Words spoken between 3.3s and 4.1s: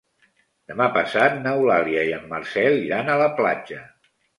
platja.